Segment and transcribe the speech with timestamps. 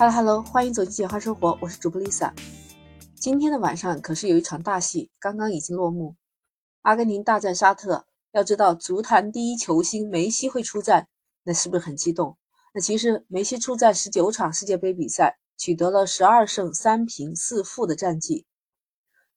[0.00, 2.32] Hello Hello，欢迎走进简化生活，我是主播 Lisa。
[3.16, 6.14] 今天的晚上可是有一场大戏，刚刚已经落幕。
[6.82, 11.08] 阿根廷大战沙特，要知道足坛第一球星梅西会出战，
[11.42, 12.38] 那是不是很激动？
[12.72, 18.46] 那其实梅西出战十九场世界杯比赛，取得了十二胜三平四负的战绩，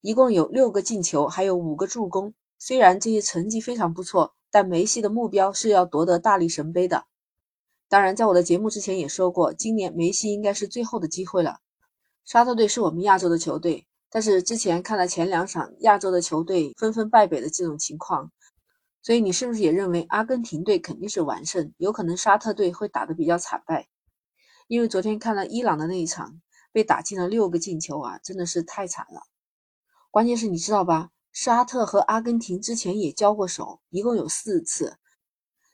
[0.02, 2.36] 一共有六个进球，还有五个助攻。
[2.60, 7.06] 虽然这些成绩非常不错，但梅西的目标是要夺得大力神杯的。
[7.92, 11.60] 当然，在我的节目之前也说过，今年梅西应该是最后的机会了。
[12.24, 18.32] 沙特队是我们亚洲的球队，但是之前看了前两场亚洲的球队纷纷败北的这种情况，
[19.04, 21.74] 所以你是不是也认为阿根廷队肯定是完胜？
[21.76, 23.90] 有可能沙特队会打得比较惨败？
[24.70, 26.40] 因为昨天看了伊朗的那一场，
[26.72, 29.24] 被打进了六个进球啊，真的是太惨了。
[30.10, 34.96] 关键是你知道吧，沙特和阿根廷之前也交过手，一共有四次，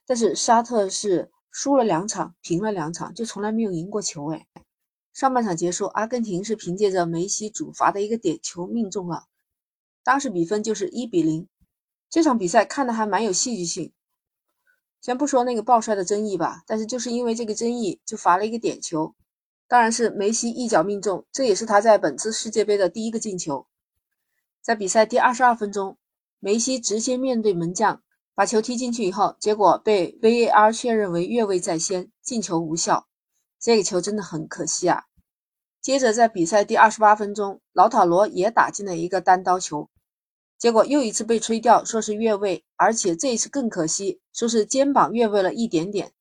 [0.07, 1.31] 但是沙特是。
[1.57, 4.31] 输了两场，平了两场，就从来没有赢过球。
[4.31, 4.45] 哎，
[5.11, 9.23] 上半场结束，阿根廷是凭借着梅西主罚的一个点球命中了，
[10.03, 11.47] 当时比分就是一比零。
[12.11, 13.91] 这场比赛看的还蛮有戏剧性。
[15.01, 19.15] 先不说那个爆摔的争议吧，但是就是因为这个争议，就罚了一个点球，
[19.67, 23.65] 当然是梅西一脚命中，这也是他在本次世界杯的第一个进球。
[24.61, 25.97] 在比赛第二十二分钟，
[26.39, 28.03] 梅西直接面对门将。
[28.37, 33.07] 把球踢进去以后，结果被 VAR 确认为越位在先，进球无效。
[33.59, 35.05] 这个球真的很可惜啊！
[35.81, 39.89] 接着在比赛第二十八分钟，老塔罗也打进了一个单刀球，
[40.55, 46.11] 结果又一次被吹掉，说是越位，而且这一次更可惜，说是肩膀越位了一点点。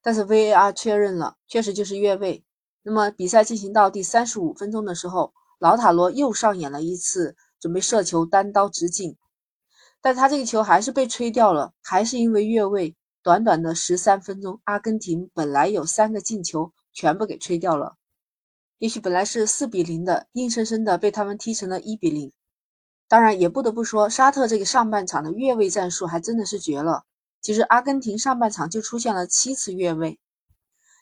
[0.00, 2.42] 但是 VAR 确认了，确实就是越位。
[2.82, 9.18] 那么比赛进行到第三十五分钟的时候，老塔罗又上演了一次准备射球单刀直进。
[10.02, 12.96] 但他这个球还是被吹掉了，还是因为越位。
[13.22, 17.96] 短短的十三分钟，阿根廷本来有三个进球，全部给吹掉了。
[18.78, 22.32] 也许本来是四比零的，硬生生的被他们踢成了一比零。
[23.08, 27.04] 当然，也不得不说，沙特这个上半场的越位战术还真的是绝了。
[27.42, 30.18] 其实阿根廷上半场就出现了七次越位。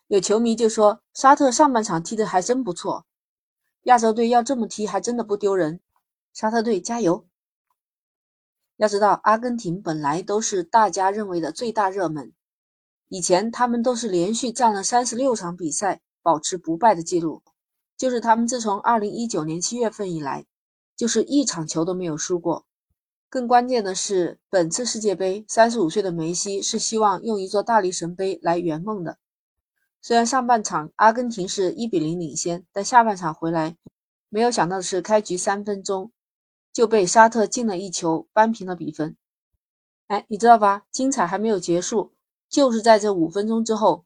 [0.08, 3.06] 有球迷就说，沙特上半场踢的还真不错，
[3.84, 5.78] 亚洲队要这么踢还真的不丢人。
[6.32, 7.27] 沙特队加油！
[8.78, 12.32] 要知道，阿根廷本来都是大家认为的最大热门，
[13.08, 17.42] 以前他们都是连续战了三十六场比赛，保持不败的记录。
[17.96, 20.46] 就是他们自从二零一九年七月份以来，
[20.96, 22.66] 就是一场球都没有输过。
[23.28, 29.18] 更关键的是，本次世界杯，三十五岁的梅西是希望用一座大力神杯来圆梦的。
[30.00, 33.76] 虽然上半场阿根廷是一比零领先，但下半场回来，
[34.28, 36.12] 没有想到的是，开局三分钟。
[36.78, 39.16] 就被沙特进了一球，扳平了比分。
[40.06, 40.84] 哎，你知道吧？
[40.92, 42.12] 精彩还没有结束，
[42.48, 44.04] 就是在这五分钟之后，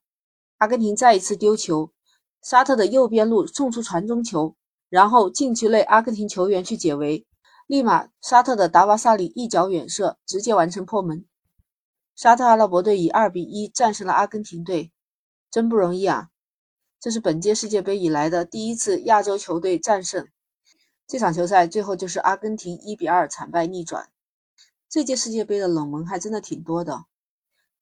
[0.57, 1.93] 阿根廷再一次丢球，
[2.41, 4.57] 沙特的右边路送出传中球，
[4.89, 7.27] 然后禁区内阿根廷球员去解围，
[7.67, 11.27] 立马沙特的达瓦萨里一脚远射，直接完成破门。
[12.17, 14.91] 沙特阿拉伯队以二比一战胜了阿根廷队，
[15.51, 16.31] 真不容易啊！
[16.99, 20.27] 这是本届世界杯以来的第一次亚洲球队战胜。
[21.13, 24.09] 这场球赛最后就是阿根廷一比二惨败逆转。
[24.89, 27.05] 这届世界杯的冷门还真的挺多的。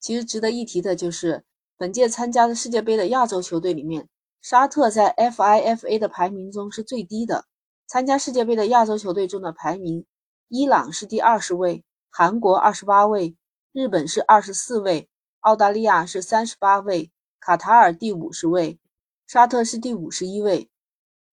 [0.01, 1.45] 其实值得一提的就是，
[1.77, 4.09] 本届参加的世界杯的亚洲球队里面，
[4.43, 7.45] 沙特在 FIFA 的排名中是最低的。
[7.87, 10.05] 参加世界杯的亚洲球队中的排名，
[10.49, 13.37] 伊朗是第二十位，韩国二十八位，
[13.71, 15.09] 日本是二十四位，
[15.39, 18.81] 澳大利亚是三十八位，卡塔尔第五十位，
[19.29, 20.69] 沙特是第五十一位。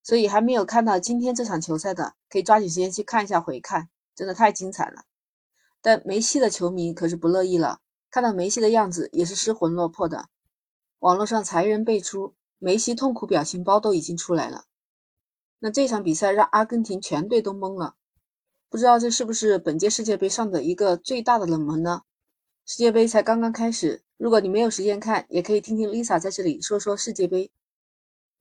[0.07, 5.03] 所以还没有看到今天这场球赛的，可以抓紧时间去看一下回看，真的太精彩了。
[5.81, 10.29] 但梅西的球迷可是不乐意了，看到梅西的样子也是失魂落魄的。
[10.99, 14.63] 网络上才人辈出，梅西痛苦表情包都已经出来了。
[15.59, 17.95] 那这场比赛让阿根廷全队都懵了，
[18.69, 22.03] 不知道这是不是本届世界杯上的一个最大的冷门呢？
[22.65, 27.51] 世界杯才刚刚开始，如果你没有时间看，也可以听听 Lisa 在这里说说世界杯。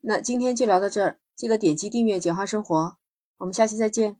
[0.00, 1.18] 那今天就聊到这儿。
[1.34, 2.96] 记得点击订阅“简化生活”，
[3.38, 4.16] 我们下期再见。